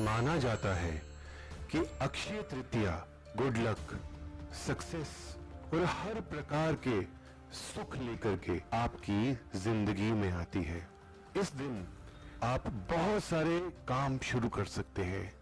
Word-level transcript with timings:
माना 0.00 0.36
जाता 0.38 0.74
है 0.74 0.92
कि 1.70 1.78
Akshaya 2.02 2.42
Tritiya 2.50 2.92
good 3.36 3.56
luck 3.58 3.98
success 4.66 5.10
और 5.74 5.84
हर 5.84 6.20
प्रकार 6.30 6.74
के 6.86 7.00
सुख 7.54 7.96
लेकर 7.96 8.36
के 8.46 8.60
आपकी 8.76 9.32
ज़िंदगी 9.54 10.10
में 10.12 10.30
आती 10.32 10.62
है। 10.62 10.86
इस 11.36 11.52
दिन 11.52 11.86
आप 12.42 12.66
बहुत 12.90 13.24
सारे 13.24 13.58
काम 13.88 14.18
शुरू 14.20 14.48
कर 14.48 14.64
सकते 14.66 15.02
हैं। 15.02 15.32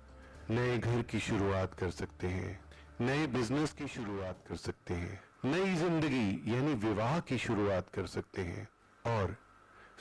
नए 0.50 0.78
घर 0.78 1.02
की 1.02 1.20
शुरुआत 1.20 1.74
कर 1.74 1.90
सकते 1.90 2.26
हैं, 2.26 2.58
नए 3.00 3.26
बिज़नेस 3.26 3.72
की 3.72 3.86
शुरुआत 3.88 4.44
कर 4.48 4.56
सकते 4.56 4.94
हैं, 4.94 5.20
नई 5.44 5.74
ज़िंदगी 5.76 6.54
यानी 6.54 6.74
विवाह 6.80 7.18
की 7.20 7.38
शुरुआत 7.38 7.88
कर 7.94 8.06
सकते 8.06 8.42
हैं, 8.42 8.68
और 9.06 9.36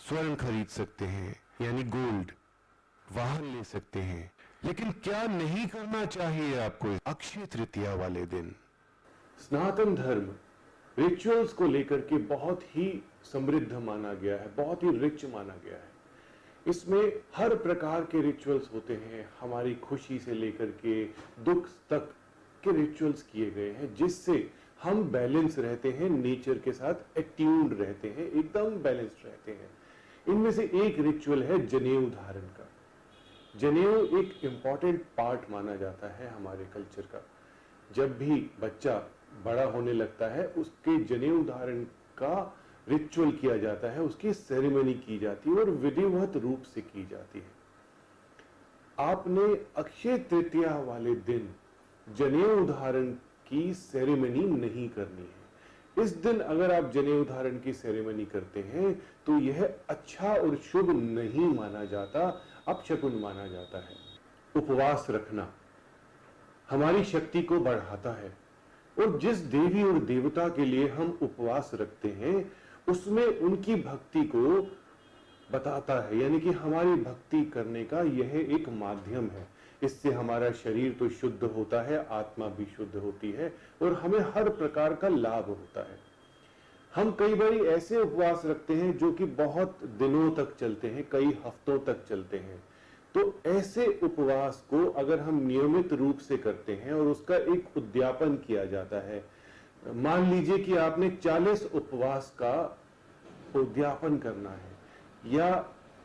स्वर्ण 0.07 0.35
खरीद 0.35 0.67
सकते 0.69 1.05
हैं, 1.05 1.35
यानी 1.61 1.83
गोल्ड 1.85 2.31
वाहन 3.11 3.43
ले 3.45 3.63
सकते 3.63 4.01
हैं 4.01 4.31
लेकिन 4.65 4.91
क्या 4.91 5.23
नहीं 5.23 5.67
करना 5.67 6.05
चाहिए 6.05 6.59
आपको 6.59 6.97
अक्षय 7.07 7.45
तृतीया 7.45 7.93
वाले 7.95 8.25
दिन? 8.25 8.55
सनातन 9.37 9.95
धर्म 9.95 10.29
रिचुअल्स 10.97 11.53
को 11.53 11.67
लेकर 11.67 11.99
के 11.99 12.17
बहुत 12.17 12.63
ही 12.63 13.03
समृद्ध 13.33 13.73
माना 13.73 14.13
गया 14.13 14.35
है, 14.35 14.55
बहुत 14.55 14.83
ही 14.83 14.97
रिच 14.97 15.25
माना 15.25 15.55
गया 15.65 15.75
है। 15.75 15.89
इसमें 16.67 17.21
हर 17.35 17.55
प्रकार 17.55 18.01
के 18.01 18.21
रिचुअल्स 18.21 18.69
होते 18.73 18.93
हैं, 18.93 19.29
हमारी 19.39 19.75
खुशी 19.75 20.19
से 20.19 20.33
लेकर 20.33 20.65
के 20.65 21.03
दुख 21.43 21.67
तक 21.89 22.13
के 22.63 22.71
रिचुअल्स 22.71 23.21
किए 23.21 23.51
गए 23.51 23.71
हैं, 23.71 23.95
जिससे 23.95 24.49
हम 24.83 25.03
बैलेंस 25.03 25.59
रहते 25.59 25.91
हैं 25.91 26.09
नेचर 26.09 26.57
के 26.57 26.71
साथ 26.71 27.17
एट्यून्ड 27.17 27.73
रहते 27.73 28.09
हैं, 28.09 28.31
एकदम 28.31 28.69
बैलेंस्ड 28.69 29.25
रहते 29.25 29.51
हैं। 29.51 29.69
इनमें 30.27 30.51
से 30.51 30.63
एक 30.63 30.99
रिचुअल 30.99 31.43
है 31.43 31.67
जनेऊ 31.67 32.09
धारण 32.09 32.41
का। 32.41 32.68
जनेऊ 33.53 34.05
एक 34.19 34.33
इंपॉर्टेंट 34.43 35.01
पार्ट 35.17 35.49
माना 35.51 35.75
जाता 35.75 36.07
है 36.07 36.29
हमारे 36.29 36.65
कल्चर 36.65 37.01
का। 37.01 37.21
जब 37.95 38.17
भी 38.17 38.35
बच्चा 38.61 38.93
बड़ा 39.45 39.63
होने 39.63 39.93
लगता 39.93 40.27
है, 40.27 40.47
उसके 40.47 40.97
जनेऊ 41.05 41.43
धारण 41.43 41.83
का 42.17 42.35
रिचुअल 42.89 43.31
किया 43.31 43.57
जाता 43.57 43.91
है, 43.91 44.01
उसकी 44.01 44.33
सेरेमनी 44.33 44.93
की 44.95 45.17
जाती 45.19 45.49
है 45.49 45.55
और 45.55 45.69
विधिवत 45.69 46.37
रूप 46.37 46.63
से 46.63 46.81
की 46.81 47.05
जाती 47.05 47.39
है। 47.39 47.57
आपने 48.99 49.43
अक्षय 49.77 50.17
तृतीया 50.19 50.77
वाले 50.77 51.15
दिन 51.25 51.49
जनेऊ 52.07 52.65
धारण 52.67 53.11
की 53.49 53.73
सेरेमनी 53.73 54.43
नहीं 54.43 54.87
करनी 54.89 55.21
है। 55.23 55.37
इस 55.97 56.15
दिन 56.15 56.39
अगर 56.39 56.71
आप 56.73 56.91
जनेऊ 56.91 57.23
धारण 57.25 57.59
की 57.59 57.73
सेरेमनी 57.73 58.25
करते 58.25 58.59
हैं 58.63 58.93
तो 59.25 59.37
यह 59.39 59.63
अच्छा 59.89 60.33
और 60.33 60.55
शुभ 60.63 60.89
नहीं 60.89 61.47
माना 61.55 61.83
जाता। 61.85 62.29
अपशकुन 62.69 63.15
माना 63.15 63.47
जाता 63.47 63.77
है। 63.77 63.95
उपवास 64.55 65.07
रखना 65.09 65.47
हमारी 66.69 67.03
शक्ति 67.03 67.41
को 67.41 67.59
बढ़ाता 67.59 68.11
है 68.13 68.31
और 68.97 69.17
जिस 69.19 69.37
देवी 69.51 69.83
और 69.83 69.99
देवता 70.03 70.47
के 70.49 70.65
लिए 70.65 70.87
हम 70.87 71.17
उपवास 71.21 71.71
रखते 71.73 72.07
हैं, 72.09 72.51
उसमें 72.89 73.25
उनकी 73.25 73.75
भक्ति 73.75 74.23
को 74.25 74.61
बताता 75.51 75.99
है। 75.99 76.17
यानी 76.17 76.39
कि 76.39 76.51
हमारी 76.51 76.93
भक्ति 76.95 77.43
करने 77.45 77.83
का 77.83 78.01
यह 78.01 78.35
एक 78.55 78.69
माध्यम 78.69 79.29
है। 79.29 79.47
इससे 79.83 80.11
हमारा 80.11 80.51
शरीर 80.51 80.95
तो 80.99 81.09
शुद्ध 81.09 81.43
होता 81.45 81.81
है, 81.81 82.05
आत्मा 82.07 82.47
भी 82.47 82.65
शुद्ध 82.65 82.95
होती 82.95 83.31
है 83.31 83.53
और 83.81 83.93
हमें 83.93 84.19
हर 84.35 84.49
प्रकार 84.49 84.95
का 84.95 85.07
लाभ 85.07 85.45
होता 85.45 85.81
है। 85.81 86.08
हम 86.99 87.11
कई 87.19 87.33
बार 87.33 87.53
ऐसे 87.67 87.97
उपवास 87.97 88.41
रखते 88.45 88.73
हैं 88.73 88.97
जो 88.97 89.11
कि 89.11 89.25
बहुत 89.35 89.83
दिनों 89.99 90.31
तक 90.35 90.55
चलते 90.59 90.87
हैं, 90.87 91.07
कई 91.11 91.27
हफ्तों 91.45 91.77
तक 91.79 92.03
चलते 92.09 92.37
हैं। 92.37 92.57
तो 93.15 93.21
ऐसे 93.47 93.85
उपवास 94.03 94.63
को 94.69 94.83
अगर 94.93 95.19
हम 95.19 95.39
नियमित 95.43 95.93
रूप 95.93 96.17
से 96.19 96.37
करते 96.37 96.73
हैं 96.75 96.93
और 96.93 97.07
उसका 97.07 97.35
एक 97.53 97.77
उद्यापन 97.77 98.35
किया 98.47 98.65
जाता 98.65 98.97
है, 99.07 99.23
मान 99.95 100.29
लीजिए 100.31 100.57
कि 100.57 100.75
आपने 100.77 101.09
40 101.23 101.65
उपवास 101.75 102.33
का 102.41 102.53
उद्यापन 103.55 104.17
करना 104.17 104.49
है 104.49 105.33
या 105.33 105.49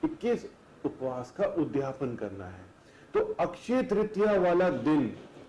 21 0.05 0.47
उपवास 0.87 1.35
का 1.39 1.47
उद्यापन 1.59 2.15
करना 2.17 2.47
है 2.47 2.65
तो 3.15 3.21
अक्षय 3.41 3.83
तृतीया 3.83 4.41
वाला 4.41 4.71
दिन 4.71 5.07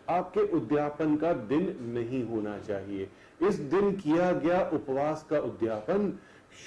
आपके 0.09 0.39
उद्यापन 0.51 1.15
का 1.15 1.33
दिन 1.33 1.75
नहीं 1.93 2.23
होना 2.23 2.57
चाहिए। 2.59 3.09
इस 3.41 3.55
दिन 3.55 3.91
किया 3.91 4.31
गया 4.31 4.69
उपवास 4.73 5.25
का 5.29 5.39
उद्यापन 5.39 6.11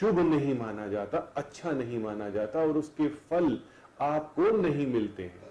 शुभ 0.00 0.18
नहीं 0.18 0.58
माना 0.58 0.86
जाता 0.88 1.18
अच्छा 1.36 1.70
नहीं 1.70 1.98
माना 1.98 2.28
जाता 2.30 2.60
और 2.60 2.78
उसके 2.78 3.08
फल 3.08 3.58
आपको 4.00 4.50
नहीं 4.50 4.86
मिलते 4.86 5.22
हैं। 5.22 5.46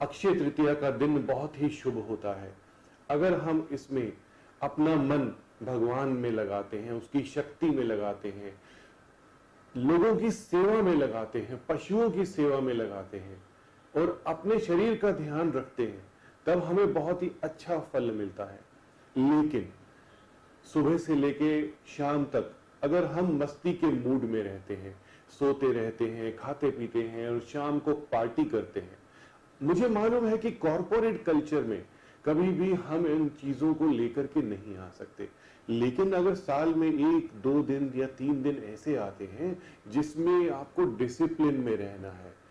अक्षय 0.00 0.34
तृतीया 0.34 0.74
का 0.74 0.90
दिन 0.90 1.26
बहुत 1.26 1.60
ही 1.60 1.68
शुभ 1.68 1.98
होता 2.08 2.34
है। 2.40 2.54
अगर 3.10 3.34
हम 3.34 3.68
इसमें 3.72 4.12
अपना 4.62 4.94
मन 4.96 5.32
भगवान 5.62 6.08
में 6.08 6.30
लगाते 6.30 6.78
हैं, 6.78 6.92
उसकी 6.92 7.22
शक्ति 7.22 7.70
में 7.70 7.84
लगाते 7.84 8.28
हैं, 8.28 8.54
लोगों 9.76 10.16
की 10.16 10.30
सेवा 10.30 10.82
में 10.82 10.94
लगाते 10.94 11.40
हैं, 11.40 11.60
पशुओं 11.68 12.10
की 12.10 12.24
सेवा 12.26 12.60
में 12.60 12.74
लगाते 12.74 13.18
हैं 13.18 13.42
और 13.96 14.22
अपने 14.26 14.58
शरीर 14.58 14.96
का 14.96 15.10
ध्यान 15.10 15.52
रखते 15.52 15.82
हैं 15.82 16.11
तब 16.46 16.58
हमें 16.58 16.94
बहुत 16.94 17.22
ही 17.22 17.32
अच्छा 17.42 17.78
फल 17.78 18.10
मिलता 18.10 18.44
है। 18.44 18.60
लेकिन, 19.16 19.68
सुबह 20.72 20.98
से 20.98 21.14
लेके 21.14 21.68
शाम 21.68 22.24
तक, 22.24 22.52
अगर 22.82 23.04
हम 23.04 23.38
मस्ती 23.38 23.72
के 23.72 23.86
मूड 23.86 24.22
में 24.22 24.42
रहते 24.42 24.74
हैं, 24.74 24.96
सोते 25.38 25.72
रहते 25.72 26.06
हैं, 26.06 26.36
खाते 26.36 26.70
पीते 26.70 27.02
हैं 27.02 27.30
और 27.30 27.40
शाम 27.40 27.78
को 27.78 27.92
पार्टी 27.92 28.44
करते 28.44 28.80
हैं, 28.80 28.98
मुझे 29.62 29.88
मालूम 29.88 30.26
है 30.26 30.38
कि 30.38 30.50
कॉरपोरेट 30.50 31.24
कल्चर 31.24 31.62
में 31.62 31.86
कभी 32.24 32.48
भी 32.48 32.74
हम 32.74 33.06
इन 33.06 33.28
चीज़ों 33.28 33.74
को 33.74 33.86
लेकर 33.86 34.26
के 34.26 34.42
नहीं 34.42 34.76
आ 34.76 34.88
सकते। 34.88 35.28
लेकिन 35.68 36.12
अगर 36.12 36.34
साल 36.34 36.74
में 36.74 37.16
एक, 37.16 37.30
दो 37.42 37.62
दिन 37.62 37.92
या 37.96 38.06
तीन 38.06 38.42
दिन 38.42 38.56
ऐसे 38.56 38.96
आते 38.96 39.24
हैं 39.24 39.62
जिसमें 39.88 40.50
आपको 40.50 40.84
डिसिप्लिन 40.84 41.54
में 41.54 41.76
रहना 41.76 42.08
है 42.08 42.41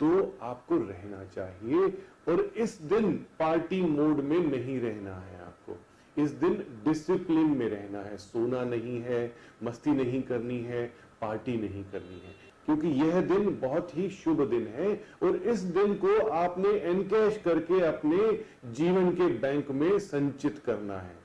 तो 0.00 0.38
आपको 0.42 0.76
रहना 0.76 1.24
चाहिए। 1.24 2.02
और 2.28 2.40
इस 2.40 2.80
दिन 2.82 3.12
पार्टी 3.12 3.82
मोड 3.82 4.20
में 4.20 4.38
नहीं 4.38 4.80
रहना 4.80 5.14
है 5.14 5.40
आपको। 5.40 5.78
इस 6.22 6.30
दिन 6.30 6.54
डिसिप्लिन 6.84 7.46
में 7.46 7.68
रहना 7.68 7.98
है। 7.98 8.16
सोना 8.16 8.64
नहीं 8.64 9.00
है, 9.00 9.34
मस्ती 9.62 9.90
नहीं 9.90 10.22
करनी 10.22 10.58
है, 10.58 10.86
पार्टी 11.20 11.56
नहीं 11.56 11.84
करनी 11.84 12.14
है। 12.14 12.48
क्योंकि 12.64 12.88
यह 12.88 13.20
दिन 13.20 13.60
बहुत 13.60 13.96
ही 13.96 14.10
शुभ 14.10 14.50
दिन 14.50 14.66
है 14.66 15.04
और 15.22 15.36
इस 15.36 15.60
दिन 15.60 15.94
को 15.94 16.28
आपने 16.28 16.68
एनकैश 16.68 17.42
करके 17.44 17.80
अपने 17.80 18.44
जीवन 18.72 19.10
के 19.10 19.26
बैंक 19.26 19.70
में 19.70 19.98
संचित 19.98 20.58
करना 20.58 20.98
है। 20.98 21.16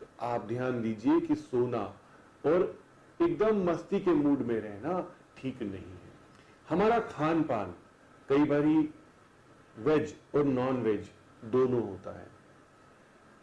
तो 0.00 0.06
आप 0.20 0.44
ध्यान 0.44 0.82
दीजिए 0.82 1.20
कि 1.20 1.34
सोना 1.34 1.94
और 2.46 2.78
एकदम 3.22 3.70
मस्ती 3.70 4.00
के 4.00 4.10
मूड 4.10 4.38
में 4.38 4.60
रहना 4.60 5.14
ठीक 5.36 5.62
नहीं 5.62 5.72
है। 5.72 6.06
हमारा 6.68 6.98
खान 6.98 7.42
पान 7.42 7.74
कई 8.28 8.44
बारी 8.44 8.90
वेज 9.78 10.14
और 10.34 10.44
नॉन 10.44 10.76
वेज 10.76 11.10
दोनों 11.44 11.82
होता 11.82 12.18
है। 12.20 12.26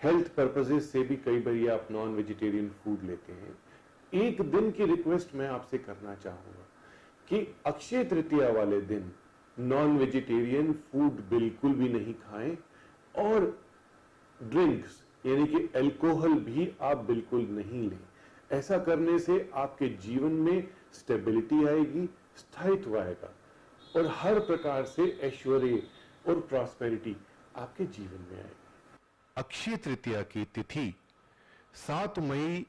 हेल्थ 0.04 0.28
पर्पजेस 0.36 0.92
से 0.92 1.04
भी 1.04 1.16
कई 1.16 1.40
बार 1.40 1.70
आप 1.72 1.88
नॉन 1.92 2.16
वेजिटेरियन 2.16 2.70
फ़ूड 2.70 3.04
लेते 3.04 3.34
हैं। 3.34 3.58
एक 4.14 4.42
दिन 4.42 4.72
की 4.72 4.86
रिक्वेस्ट 4.86 5.36
मैं 5.36 5.48
आपसे 5.48 5.78
करना 5.78 6.16
चाहूँगा 6.16 6.68
कि 7.30 7.56
अक्षय 7.66 8.04
तृतीया 8.04 8.50
वाले 8.50 8.82
दिन 8.82 9.12
नॉन 9.60 9.98
वेजिटेरियन 9.98 10.74
फ़ूड 10.74 11.12
बिल्कुल 11.30 11.74
भी 11.74 11.90
नहीं 11.90 12.14
खाएँ 12.14 12.58
और 13.16 13.62
ड्रिंक्स 14.44 15.02
यानी 15.26 15.46
कि 15.48 15.70
अल्कोहल 15.76 16.34
भी 16.34 16.72
आप 16.82 16.98
बिल्कुल 16.98 17.42
नहीं 17.42 17.90
लें। 17.90 18.00
ऐसा 18.52 18.78
करने 18.78 19.20
से 19.20 19.50
आपके 19.54 19.88
जीवन 19.88 20.32
में 20.32 20.68
स्टेबिलिटी 20.94 21.66
आएगी, 21.66 22.10
स्थायित्व 22.38 23.00
आएगा। 23.00 23.34
और 23.96 24.08
हर 24.16 24.40
प्रकार 24.40 24.86
से 24.86 25.04
ऐश्वर्य 25.24 25.82
और 26.28 26.40
प्रॉस्पेरिटी 26.40 27.16
आपके 27.56 27.86
जीवन 27.86 28.26
में 28.32 28.38
आएगी। 28.38 28.62
अक्षय 29.38 29.76
तृतीया 29.76 30.22
की 30.22 30.46
तिथि 30.46 30.94
7 31.88 32.20
मई 32.20 32.66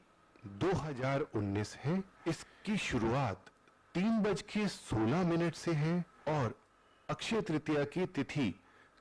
2019 0.59 1.75
है। 1.77 2.03
इसकी 2.27 2.77
शुरुआत 2.77 3.51
तीन 3.95 4.19
बज 4.19 4.41
के 4.41 4.67
सोलह 4.67 5.23
मिनट 5.23 5.55
से 5.55 5.71
है 5.73 6.05
और 6.27 6.53
अक्षय 7.09 7.41
तृतीया 7.41 7.83
की 7.83 8.05
तिथि 8.05 8.53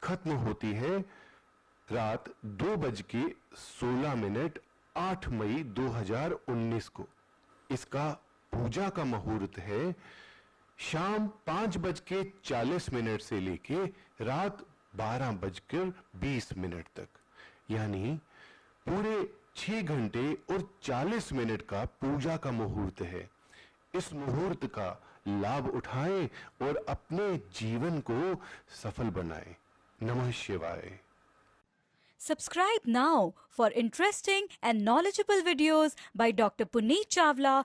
खत्म 0.02 0.32
होती 0.36 0.72
है 0.72 0.98
रात 1.88 2.28
दो 2.44 2.76
बज 2.76 3.00
के 3.14 3.22
सोलह 3.56 4.14
मिनट 4.14 4.58
आठ 4.96 5.28
मई 5.28 5.62
2019 5.78 6.88
को। 6.88 7.08
इसका 7.70 8.10
पूजा 8.52 8.88
का 8.88 9.04
मुहूर्त 9.04 9.58
है 9.58 9.94
शाम 10.78 11.26
पाँच 11.46 11.76
बज 11.76 12.00
के 12.00 12.22
चालीस 12.44 12.92
मिनट 12.92 13.20
से 13.20 13.40
लेके 13.40 13.84
रात 14.24 14.66
बारह 14.96 15.32
बजकर 15.32 15.92
बीस 16.16 16.56
मिनट 16.58 16.88
तक। 16.96 17.08
यानी 17.70 18.14
पूरे 18.86 19.16
छह 19.56 19.82
घंटे 19.82 20.32
और 20.50 20.68
चालीस 20.82 21.32
मिनट 21.32 21.62
का 21.62 21.84
पूजा 21.84 22.36
का 22.36 22.50
मुहूर्त 22.50 23.00
है। 23.02 23.28
इस 23.94 24.12
मुहूर्त 24.12 24.66
का 24.66 24.90
लाभ 25.28 25.68
उठाएँ 25.74 26.28
और 26.62 26.84
अपने 26.88 27.36
जीवन 27.60 28.00
को 28.10 28.20
सफल 28.82 29.10
बनाएँ। 29.10 29.56
नमः 30.02 30.30
शिवाय। 30.30 30.98
Subscribe 32.20 32.86
now 32.86 33.34
for 33.56 33.66
interesting 33.80 34.46
and 34.62 34.82
knowledgeable 34.84 35.42
videos 35.46 35.94
by 36.16 36.28
Dr. 36.32 36.66
Puneet 36.66 37.10
Chawla 37.10 37.62